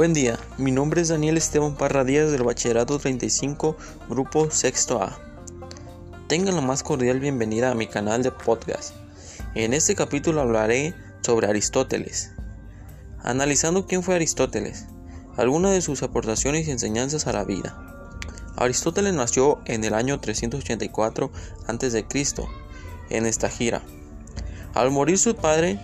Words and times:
Buen 0.00 0.14
día, 0.14 0.38
mi 0.56 0.70
nombre 0.70 1.02
es 1.02 1.08
Daniel 1.08 1.36
Esteban 1.36 1.76
Parra 1.76 2.04
Díaz 2.04 2.32
del 2.32 2.42
Bachillerato 2.42 2.98
35, 2.98 3.76
Grupo 4.08 4.50
Sexto 4.50 5.02
A. 5.02 5.18
Tengan 6.26 6.54
la 6.54 6.62
más 6.62 6.82
cordial 6.82 7.20
bienvenida 7.20 7.70
a 7.70 7.74
mi 7.74 7.86
canal 7.86 8.22
de 8.22 8.30
podcast. 8.30 8.94
En 9.54 9.74
este 9.74 9.94
capítulo 9.94 10.40
hablaré 10.40 10.94
sobre 11.20 11.48
Aristóteles. 11.48 12.32
Analizando 13.22 13.86
quién 13.86 14.02
fue 14.02 14.14
Aristóteles, 14.14 14.86
algunas 15.36 15.72
de 15.72 15.82
sus 15.82 16.02
aportaciones 16.02 16.66
y 16.66 16.70
enseñanzas 16.70 17.26
a 17.26 17.34
la 17.34 17.44
vida. 17.44 17.76
Aristóteles 18.56 19.12
nació 19.12 19.60
en 19.66 19.84
el 19.84 19.92
año 19.92 20.18
384 20.18 21.30
a.C. 21.66 22.06
en 23.10 23.26
esta 23.26 23.50
gira. 23.50 23.82
Al 24.72 24.90
morir 24.92 25.18
su 25.18 25.36
padre, 25.36 25.78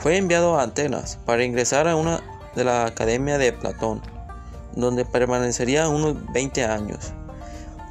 fue 0.00 0.18
enviado 0.18 0.60
a 0.60 0.64
Atenas 0.64 1.18
para 1.24 1.44
ingresar 1.44 1.88
a 1.88 1.96
una 1.96 2.33
de 2.54 2.64
la 2.64 2.86
Academia 2.86 3.38
de 3.38 3.52
Platón, 3.52 4.00
donde 4.74 5.04
permanecería 5.04 5.88
unos 5.88 6.16
20 6.32 6.64
años. 6.64 7.12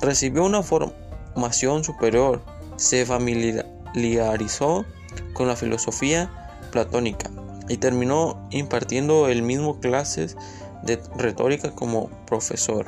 Recibió 0.02 0.44
una 0.44 0.64
formación 0.64 1.84
superior, 1.84 2.42
se 2.76 3.06
familiarizó 3.06 4.86
con 5.34 5.48
la 5.48 5.56
filosofía 5.56 6.30
platónica 6.72 7.30
y 7.70 7.78
terminó 7.78 8.48
impartiendo 8.52 9.30
el 9.30 9.44
mismo 9.44 9.80
clases 9.80 10.36
de 10.84 11.02
retórica 11.16 11.72
como 11.72 12.10
profesor. 12.26 12.88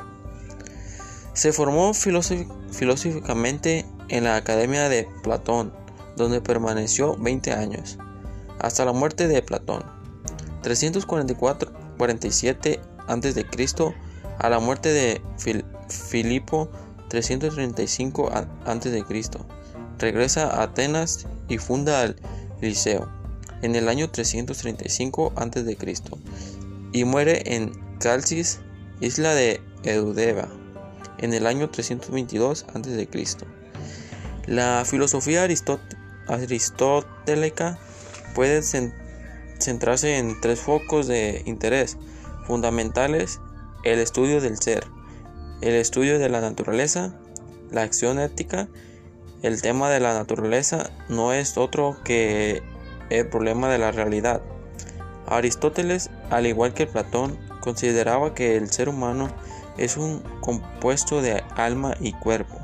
Se 1.32 1.52
formó 1.52 1.92
filosóficamente 1.94 3.86
en 4.08 4.24
la 4.24 4.36
Academia 4.36 4.88
de 4.88 5.08
Platón, 5.22 5.72
donde 6.16 6.40
permaneció 6.40 7.16
20 7.16 7.52
años, 7.52 7.98
hasta 8.58 8.84
la 8.84 8.92
muerte 8.92 9.28
de 9.28 9.42
Platón. 9.42 9.95
344-47 10.66 12.80
a.C. 13.06 13.46
a 14.38 14.50
la 14.50 14.58
muerte 14.58 14.92
de 14.92 15.22
Filipo 15.88 16.68
335 17.08 18.32
a.C. 18.32 19.04
Regresa 19.98 20.48
a 20.48 20.64
Atenas 20.64 21.28
y 21.48 21.56
funda 21.58 22.02
el 22.02 22.16
Liceo 22.60 23.08
en 23.62 23.76
el 23.76 23.88
año 23.88 24.10
335 24.10 25.32
a.C. 25.36 25.78
y 26.92 27.04
muere 27.04 27.54
en 27.54 27.70
Calcis, 28.00 28.58
isla 29.00 29.32
de 29.34 29.60
Eudeba, 29.84 30.48
en 31.18 31.32
el 31.32 31.46
año 31.46 31.70
322 31.70 32.66
a.C. 32.74 33.08
La 34.46 34.84
filosofía 34.84 35.44
aristotélica 35.44 37.78
puede 38.34 38.62
centrarse 39.58 40.18
en 40.18 40.40
tres 40.40 40.60
focos 40.60 41.06
de 41.06 41.42
interés 41.46 41.96
fundamentales, 42.46 43.40
el 43.84 43.98
estudio 43.98 44.40
del 44.40 44.58
ser, 44.58 44.86
el 45.60 45.74
estudio 45.74 46.18
de 46.18 46.28
la 46.28 46.40
naturaleza, 46.40 47.14
la 47.70 47.82
acción 47.82 48.18
ética. 48.18 48.68
El 49.42 49.62
tema 49.62 49.90
de 49.90 50.00
la 50.00 50.14
naturaleza 50.14 50.90
no 51.08 51.32
es 51.32 51.56
otro 51.56 51.96
que 52.04 52.62
el 53.10 53.28
problema 53.28 53.68
de 53.68 53.78
la 53.78 53.92
realidad. 53.92 54.42
Aristóteles, 55.26 56.10
al 56.30 56.46
igual 56.46 56.74
que 56.74 56.86
Platón, 56.86 57.38
consideraba 57.60 58.34
que 58.34 58.56
el 58.56 58.70
ser 58.70 58.88
humano 58.88 59.28
es 59.76 59.96
un 59.96 60.22
compuesto 60.40 61.20
de 61.20 61.42
alma 61.56 61.94
y 62.00 62.12
cuerpo. 62.12 62.56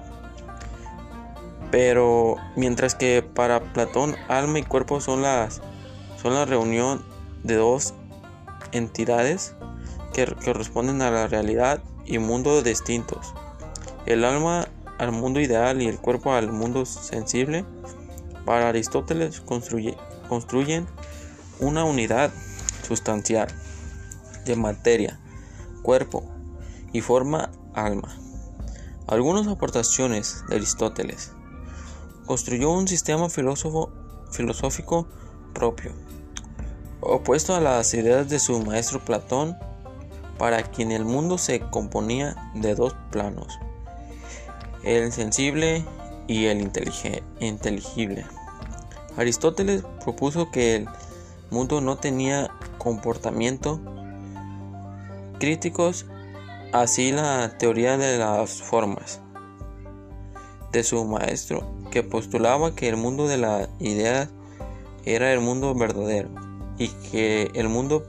Pero 1.70 2.36
mientras 2.56 2.94
que 2.94 3.22
para 3.22 3.60
Platón 3.72 4.14
alma 4.28 4.58
y 4.58 4.62
cuerpo 4.62 5.00
son 5.00 5.22
las 5.22 5.60
son 6.22 6.34
la 6.34 6.44
reunión 6.44 7.02
de 7.42 7.56
dos 7.56 7.94
entidades 8.70 9.54
que 10.12 10.26
corresponden 10.44 11.02
a 11.02 11.10
la 11.10 11.26
realidad 11.26 11.82
y 12.04 12.18
mundo 12.18 12.62
distintos. 12.62 13.34
El 14.06 14.24
alma 14.24 14.68
al 14.98 15.10
mundo 15.10 15.40
ideal 15.40 15.82
y 15.82 15.88
el 15.88 15.98
cuerpo 15.98 16.32
al 16.32 16.52
mundo 16.52 16.86
sensible. 16.86 17.64
Para 18.44 18.68
Aristóteles 18.68 19.40
construyen 19.40 20.86
una 21.58 21.84
unidad 21.84 22.32
sustancial 22.86 23.48
de 24.44 24.56
materia, 24.56 25.20
cuerpo 25.82 26.24
y 26.92 27.00
forma 27.00 27.50
alma. 27.74 28.16
Algunas 29.06 29.46
aportaciones 29.48 30.44
de 30.48 30.56
Aristóteles. 30.56 31.32
Construyó 32.26 32.70
un 32.70 32.86
sistema 32.86 33.28
filosófico 33.28 35.08
propio, 35.52 35.92
opuesto 37.00 37.54
a 37.54 37.60
las 37.60 37.92
ideas 37.94 38.28
de 38.28 38.38
su 38.38 38.62
maestro 38.62 39.04
Platón, 39.04 39.56
para 40.38 40.62
quien 40.62 40.90
el 40.92 41.04
mundo 41.04 41.38
se 41.38 41.60
componía 41.60 42.50
de 42.54 42.74
dos 42.74 42.94
planos, 43.10 43.58
el 44.82 45.12
sensible 45.12 45.84
y 46.26 46.46
el 46.46 46.60
inteligible. 47.40 48.26
Aristóteles 49.16 49.84
propuso 50.02 50.50
que 50.50 50.76
el 50.76 50.88
mundo 51.50 51.80
no 51.80 51.96
tenía 51.96 52.50
comportamiento 52.78 53.80
críticos, 55.38 56.06
así 56.72 57.12
la 57.12 57.58
teoría 57.58 57.98
de 57.98 58.16
las 58.16 58.62
formas 58.62 59.20
de 60.72 60.82
su 60.82 61.04
maestro, 61.04 61.68
que 61.90 62.02
postulaba 62.02 62.74
que 62.74 62.88
el 62.88 62.96
mundo 62.96 63.28
de 63.28 63.36
la 63.36 63.68
idea 63.78 64.30
era 65.04 65.32
el 65.32 65.40
mundo 65.40 65.74
verdadero 65.74 66.30
y 66.78 66.88
que 67.10 67.50
el 67.54 67.68
mundo 67.68 68.06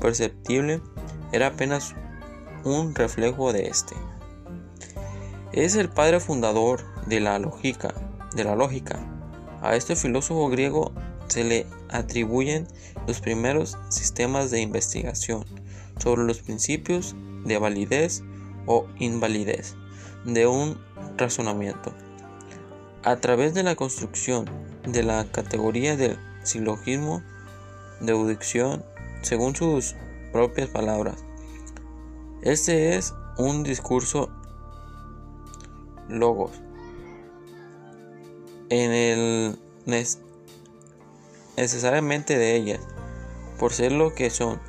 perceptible 0.00 0.80
era 1.32 1.48
apenas 1.48 1.94
un 2.64 2.94
reflejo 2.94 3.52
de 3.52 3.68
este. 3.68 3.94
Es 5.52 5.76
el 5.76 5.88
padre 5.88 6.20
fundador 6.20 6.84
de 7.06 7.20
la 7.20 7.38
lógica, 7.38 7.94
de 8.34 8.44
la 8.44 8.54
lógica. 8.54 8.98
A 9.62 9.74
este 9.74 9.96
filósofo 9.96 10.48
griego 10.48 10.92
se 11.28 11.44
le 11.44 11.66
atribuyen 11.90 12.66
los 13.06 13.20
primeros 13.20 13.76
sistemas 13.88 14.50
de 14.50 14.60
investigación 14.60 15.44
sobre 15.98 16.24
los 16.24 16.40
principios 16.40 17.14
de 17.44 17.58
validez 17.58 18.22
o 18.66 18.86
invalidez 18.98 19.74
de 20.24 20.46
un 20.46 20.78
razonamiento. 21.16 21.92
A 23.02 23.16
través 23.16 23.54
de 23.54 23.62
la 23.62 23.74
construcción 23.74 24.44
de 24.86 25.02
la 25.02 25.24
categoría 25.24 25.96
del 25.96 26.18
silogismo, 26.48 27.22
deducción, 28.00 28.84
según 29.22 29.54
sus 29.54 29.94
propias 30.32 30.68
palabras. 30.68 31.24
Este 32.42 32.96
es 32.96 33.14
un 33.36 33.62
discurso 33.62 34.30
logos. 36.08 36.52
En 38.70 38.92
el 38.92 39.58
necesariamente 41.56 42.36
de 42.36 42.56
ellas, 42.56 42.80
por 43.58 43.72
ser 43.72 43.92
lo 43.92 44.14
que 44.14 44.30
son, 44.30 44.60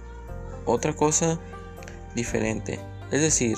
otra 0.65 0.95
cosa 0.95 1.39
diferente, 2.15 2.79
es 3.11 3.21
decir, 3.21 3.57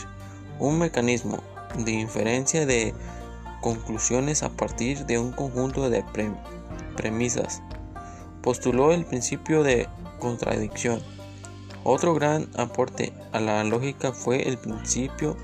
un 0.59 0.79
mecanismo 0.79 1.41
de 1.77 1.91
inferencia 1.91 2.65
de 2.65 2.93
conclusiones 3.61 4.43
a 4.43 4.49
partir 4.49 5.05
de 5.05 5.19
un 5.19 5.31
conjunto 5.31 5.89
de 5.89 6.03
premisas 6.95 7.61
postuló 8.41 8.91
el 8.91 9.05
principio 9.05 9.63
de 9.63 9.87
contradicción. 10.19 11.01
Otro 11.83 12.13
gran 12.13 12.47
aporte 12.57 13.11
a 13.31 13.39
la 13.39 13.63
lógica 13.63 14.11
fue 14.13 14.47
el 14.47 14.57
principio 14.57 15.35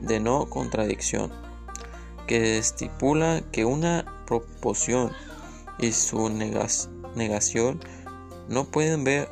de 0.00 0.20
no 0.20 0.46
contradicción, 0.46 1.30
que 2.26 2.58
estipula 2.58 3.42
que 3.52 3.64
una 3.64 4.04
proposición 4.26 5.12
y 5.78 5.92
su 5.92 6.30
negación 6.30 7.80
no 8.48 8.64
pueden 8.64 9.04
ver 9.04 9.28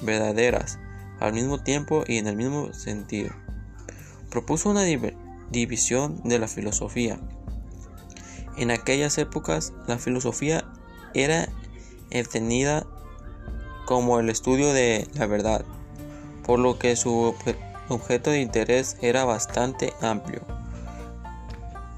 verdaderas 0.00 0.78
al 1.20 1.34
mismo 1.34 1.62
tiempo 1.62 2.04
y 2.06 2.16
en 2.16 2.26
el 2.26 2.36
mismo 2.36 2.72
sentido. 2.72 3.30
Propuso 4.30 4.70
una 4.70 4.84
división 5.50 6.22
de 6.24 6.38
la 6.38 6.48
filosofía. 6.48 7.20
En 8.56 8.70
aquellas 8.70 9.18
épocas 9.18 9.72
la 9.86 9.98
filosofía 9.98 10.64
era 11.14 11.48
entendida 12.10 12.86
como 13.86 14.20
el 14.20 14.30
estudio 14.30 14.72
de 14.72 15.08
la 15.14 15.26
verdad, 15.26 15.64
por 16.46 16.58
lo 16.58 16.78
que 16.78 16.96
su 16.96 17.34
objeto 17.88 18.30
de 18.30 18.40
interés 18.40 18.96
era 19.00 19.24
bastante 19.24 19.92
amplio. 20.00 20.42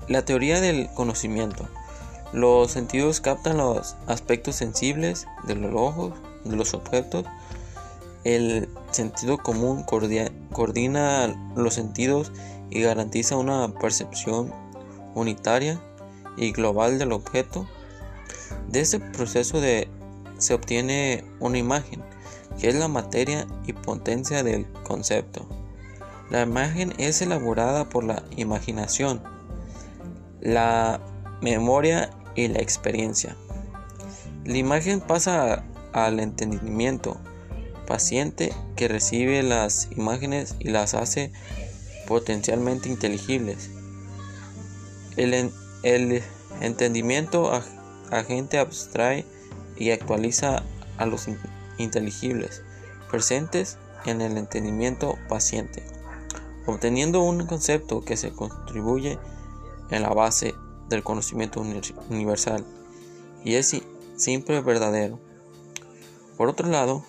La 0.08 0.24
teoría 0.24 0.60
del 0.60 0.88
conocimiento. 0.94 1.68
Los 2.32 2.72
sentidos 2.72 3.20
captan 3.20 3.58
los 3.58 3.94
aspectos 4.06 4.56
sensibles 4.56 5.26
de 5.44 5.54
los 5.54 5.74
ojos, 5.74 6.14
de 6.44 6.56
los 6.56 6.74
objetos. 6.74 7.26
El 8.24 8.68
sentido 8.90 9.38
común 9.38 9.84
coordina 9.84 11.36
los 11.54 11.74
sentidos 11.74 12.32
y 12.70 12.80
garantiza 12.80 13.36
una 13.36 13.68
percepción 13.74 14.52
unitaria 15.14 15.78
y 16.36 16.52
global 16.52 16.98
del 16.98 17.12
objeto. 17.12 17.66
De 18.68 18.80
este 18.80 18.98
proceso 18.98 19.60
de 19.60 19.88
se 20.42 20.54
obtiene 20.54 21.24
una 21.40 21.58
imagen 21.58 22.02
que 22.58 22.68
es 22.68 22.74
la 22.74 22.88
materia 22.88 23.46
y 23.66 23.72
potencia 23.72 24.42
del 24.42 24.70
concepto. 24.84 25.46
La 26.30 26.42
imagen 26.42 26.92
es 26.98 27.22
elaborada 27.22 27.88
por 27.88 28.04
la 28.04 28.22
imaginación, 28.36 29.22
la 30.40 31.00
memoria 31.40 32.10
y 32.34 32.48
la 32.48 32.60
experiencia. 32.60 33.36
La 34.44 34.56
imagen 34.56 35.00
pasa 35.00 35.64
al 35.92 36.20
entendimiento 36.20 37.16
paciente 37.86 38.52
que 38.76 38.88
recibe 38.88 39.42
las 39.42 39.88
imágenes 39.92 40.56
y 40.58 40.68
las 40.68 40.94
hace 40.94 41.32
potencialmente 42.06 42.88
inteligibles. 42.88 43.70
El, 45.16 45.52
entendimiento 46.60 47.50
agente 48.10 48.58
abstrae 48.58 49.26
y 49.76 49.90
actualiza 49.90 50.62
a 50.98 51.06
los 51.06 51.28
inteligibles 51.78 52.62
presentes 53.10 53.78
en 54.04 54.20
el 54.20 54.36
entendimiento 54.36 55.18
paciente, 55.28 55.84
obteniendo 56.66 57.22
un 57.22 57.46
concepto 57.46 58.04
que 58.04 58.16
se 58.16 58.32
contribuye 58.32 59.18
en 59.90 60.02
la 60.02 60.10
base 60.10 60.54
del 60.88 61.02
conocimiento 61.02 61.60
universal 62.10 62.64
y 63.44 63.54
es 63.54 63.76
siempre 64.16 64.60
verdadero. 64.60 65.18
Por 66.36 66.48
otro 66.48 66.68
lado, 66.68 67.04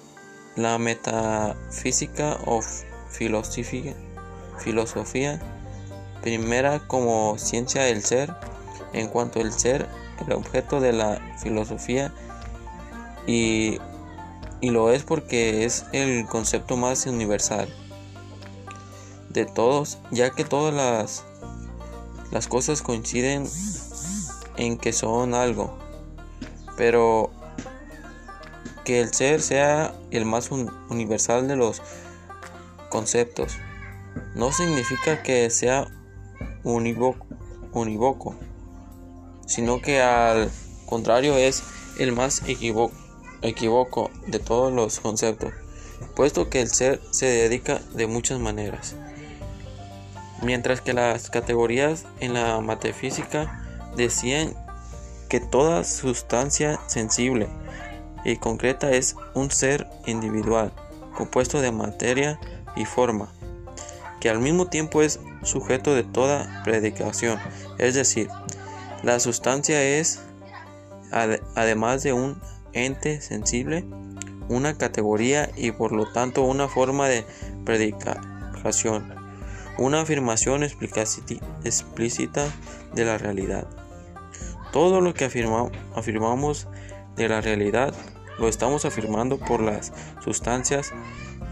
la 0.56 0.78
metafísica 0.78 2.38
o 2.46 2.62
filosofía, 3.10 3.96
filosofía 4.60 5.42
primera 6.22 6.88
como 6.88 7.38
ciencia 7.38 7.84
del 7.84 8.04
ser, 8.04 8.34
en 8.94 9.08
cuanto 9.10 9.42
el 9.42 9.52
ser, 9.52 9.88
el 10.26 10.34
objeto 10.34 10.80
de 10.80 10.94
la 10.94 11.20
filosofía 11.42 12.14
y, 13.28 13.80
y 14.62 14.70
lo 14.70 14.92
es 14.92 15.04
porque 15.04 15.66
es 15.66 15.86
el 15.92 16.26
concepto 16.26 16.78
más 16.78 17.06
universal 17.06 17.68
de 19.30 19.46
todos, 19.46 19.98
ya 20.12 20.30
que 20.30 20.46
todas 20.46 20.74
las, 20.74 21.26
las 22.32 22.48
cosas 22.48 22.82
coinciden 22.82 23.48
en 24.58 24.78
que 24.78 24.94
son 24.94 25.34
algo, 25.34 25.78
pero 26.78 27.32
que 28.86 29.02
el 29.02 29.14
ser 29.14 29.42
sea 29.42 29.94
el 30.12 30.26
más 30.26 30.52
universal 30.52 31.48
de 31.48 31.56
los 31.56 31.82
conceptos 32.90 33.58
no 34.36 34.52
significa 34.52 35.24
que 35.24 35.50
sea 35.50 35.88
unívoco, 36.64 38.36
sino 39.46 39.82
que 39.82 40.02
al 40.02 40.52
contrario 40.86 41.38
es 41.38 41.64
el 41.98 42.12
más 42.12 42.48
equivoco 42.48 43.03
equivoco 43.44 44.10
de 44.28 44.40
todos 44.40 44.74
los 44.74 45.00
conceptos, 45.00 45.54
puesto 46.16 46.50
que 46.50 46.62
el 46.62 46.70
ser 46.70 47.02
se 47.12 47.28
dedica 47.28 47.80
de 47.94 48.08
muchas 48.08 48.40
maneras. 48.40 48.96
Mientras 50.42 50.82
que 50.82 50.94
las 50.94 51.30
categorías 51.30 52.06
en 52.20 52.34
la 52.34 52.60
metafísica 52.62 53.62
decían 53.96 54.56
que 55.30 55.40
toda 55.40 55.84
sustancia 55.84 56.80
sensible 56.88 57.48
y 58.26 58.38
concreta 58.38 58.92
es 58.92 59.16
un 59.34 59.52
ser 59.52 59.88
individual, 60.06 60.72
compuesto 61.16 61.62
de 61.62 61.72
materia 61.72 62.40
y 62.76 62.86
forma, 62.86 63.30
que 64.20 64.30
al 64.30 64.40
mismo 64.40 64.68
tiempo 64.68 65.02
es 65.02 65.20
sujeto 65.44 65.94
de 65.94 66.04
toda 66.04 66.62
predicación, 66.64 67.40
es 67.78 67.96
decir, 67.96 68.30
la 69.04 69.20
sustancia 69.20 69.82
es, 69.84 70.22
además 71.12 72.04
de 72.04 72.14
un 72.14 72.42
ente 72.74 73.22
sensible, 73.22 73.86
una 74.50 74.78
categoría 74.78 75.50
y 75.56 75.72
por 75.72 75.92
lo 75.92 76.12
tanto 76.12 76.44
una 76.44 76.68
forma 76.68 77.08
de 77.08 77.26
predicación, 77.66 79.16
una 79.78 80.02
afirmación 80.02 80.64
explícita 80.64 82.46
de 82.94 83.06
la 83.06 83.18
realidad. 83.18 83.68
Todo 84.72 85.02
lo 85.02 85.14
que 85.14 85.26
afirmamos 85.26 86.68
de 87.16 87.30
la 87.30 87.42
realidad 87.42 87.94
lo 88.40 88.48
estamos 88.48 88.86
afirmando 88.86 89.38
por 89.38 89.62
las 89.62 89.94
sustancias 90.24 90.92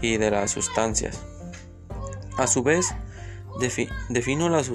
y 0.00 0.16
de 0.16 0.30
las 0.30 0.50
sustancias. 0.50 1.20
A 2.36 2.46
su 2.46 2.62
vez, 2.62 2.94
defino 4.08 4.48
las 4.48 4.66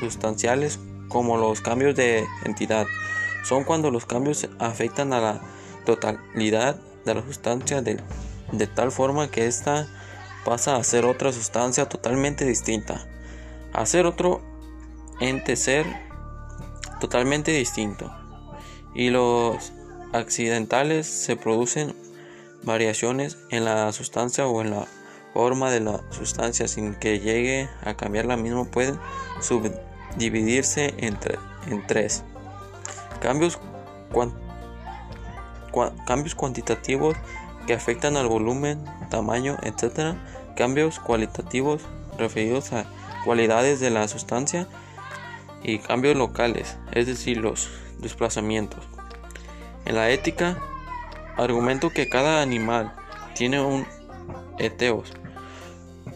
sustanciales 0.00 0.78
como 1.08 1.36
los 1.36 1.60
cambios 1.60 1.96
de 1.96 2.24
entidad. 2.44 2.86
Son 3.42 3.64
cuando 3.64 3.90
los 3.90 4.06
cambios 4.06 4.48
afectan 4.58 5.12
a 5.12 5.20
la 5.20 5.40
totalidad 5.84 6.76
de 7.04 7.14
la 7.14 7.22
sustancia 7.22 7.82
de, 7.82 8.00
de 8.52 8.66
tal 8.66 8.92
forma 8.92 9.30
que 9.30 9.46
ésta 9.46 9.88
pasa 10.44 10.76
a 10.76 10.84
ser 10.84 11.04
otra 11.04 11.32
sustancia 11.32 11.88
totalmente 11.88 12.44
distinta, 12.44 13.06
a 13.72 13.86
ser 13.86 14.06
otro 14.06 14.40
ente 15.20 15.56
ser 15.56 15.86
totalmente 17.00 17.52
distinto. 17.52 18.12
Y 18.94 19.10
los 19.10 19.72
accidentales 20.12 21.06
se 21.06 21.36
producen 21.36 21.94
variaciones 22.62 23.38
en 23.50 23.64
la 23.64 23.92
sustancia 23.92 24.46
o 24.46 24.60
en 24.60 24.70
la 24.70 24.86
forma 25.32 25.70
de 25.70 25.80
la 25.80 26.00
sustancia 26.10 26.68
sin 26.68 26.94
que 26.94 27.18
llegue 27.18 27.68
a 27.82 27.94
cambiar 27.94 28.26
la 28.26 28.36
misma 28.36 28.64
pueden 28.66 28.98
subdividirse 29.40 30.94
en, 30.98 31.18
en 31.70 31.86
tres 31.86 32.22
cambios, 33.22 33.58
cambios 36.06 36.34
cuantitativos 36.34 37.16
que 37.66 37.72
afectan 37.72 38.16
al 38.16 38.26
volumen, 38.26 38.84
tamaño, 39.10 39.56
etc. 39.62 40.16
Cambios 40.56 40.98
cualitativos 40.98 41.82
referidos 42.18 42.72
a 42.72 42.84
cualidades 43.24 43.78
de 43.78 43.90
la 43.90 44.08
sustancia 44.08 44.66
y 45.62 45.78
cambios 45.78 46.16
locales, 46.16 46.76
es 46.90 47.06
decir, 47.06 47.38
los 47.38 47.70
desplazamientos. 47.98 48.84
En 49.84 49.94
la 49.94 50.10
ética, 50.10 50.58
argumento 51.36 51.90
que 51.90 52.08
cada 52.08 52.42
animal 52.42 52.92
tiene 53.34 53.60
un 53.60 53.86
eteos, 54.58 55.12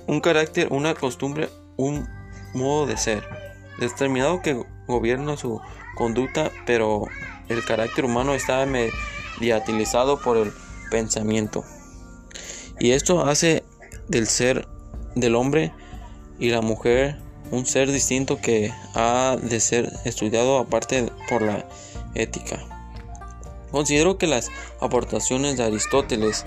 un 0.08 0.20
carácter, 0.20 0.68
una 0.70 0.94
costumbre, 0.94 1.48
un 1.76 2.08
modo 2.52 2.86
de 2.86 2.96
ser, 2.96 3.24
determinado 3.78 4.42
que 4.42 4.64
gobierna 4.86 5.36
su 5.36 5.60
conducta, 5.94 6.50
pero 6.66 7.06
el 7.48 7.64
carácter 7.64 8.04
humano 8.04 8.34
está 8.34 8.64
mediatilizado 8.66 10.20
por 10.20 10.36
el 10.36 10.52
pensamiento. 10.90 11.64
Y 12.78 12.92
esto 12.92 13.24
hace 13.24 13.64
del 14.08 14.26
ser 14.26 14.68
del 15.14 15.34
hombre 15.34 15.72
y 16.38 16.50
la 16.50 16.60
mujer 16.60 17.18
un 17.50 17.64
ser 17.64 17.90
distinto 17.90 18.38
que 18.40 18.72
ha 18.94 19.36
de 19.40 19.60
ser 19.60 19.92
estudiado 20.04 20.58
aparte 20.58 21.10
por 21.28 21.42
la 21.42 21.66
ética. 22.14 22.58
Considero 23.70 24.18
que 24.18 24.26
las 24.26 24.50
aportaciones 24.80 25.56
de 25.56 25.64
Aristóteles 25.64 26.44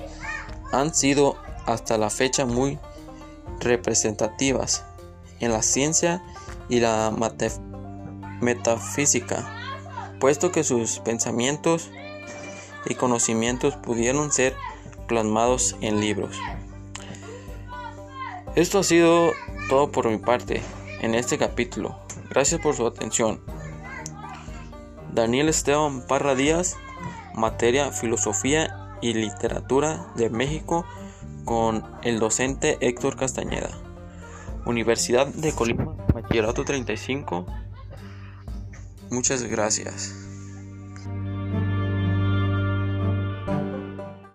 han 0.71 0.93
sido 0.93 1.37
hasta 1.65 1.97
la 1.97 2.09
fecha 2.09 2.45
muy 2.45 2.79
representativas 3.59 4.83
en 5.39 5.51
la 5.51 5.61
ciencia 5.61 6.23
y 6.69 6.79
la 6.79 7.11
metafísica, 8.41 9.45
puesto 10.19 10.51
que 10.51 10.63
sus 10.63 10.99
pensamientos 10.99 11.89
y 12.85 12.95
conocimientos 12.95 13.75
pudieron 13.75 14.31
ser 14.31 14.55
plasmados 15.07 15.75
en 15.81 15.99
libros. 15.99 16.37
Esto 18.55 18.79
ha 18.79 18.83
sido 18.83 19.31
todo 19.69 19.91
por 19.91 20.09
mi 20.09 20.17
parte 20.17 20.61
en 21.01 21.15
este 21.15 21.37
capítulo. 21.37 21.97
Gracias 22.29 22.61
por 22.61 22.75
su 22.75 22.85
atención. 22.85 23.41
Daniel 25.13 25.49
Esteban 25.49 26.05
Parra 26.05 26.35
Díaz 26.35 26.77
materia 27.39 27.91
Filosofía 27.91 28.97
y 29.01 29.13
Literatura 29.13 30.11
de 30.15 30.29
México 30.29 30.85
con 31.45 31.83
el 32.03 32.19
docente 32.19 32.77
Héctor 32.81 33.15
Castañeda. 33.15 33.69
Universidad 34.65 35.25
de 35.27 35.53
Colima, 35.53 35.95
Bachillerato 36.13 36.65
35. 36.65 37.45
Muchas 39.09 39.43
gracias. 39.43 40.13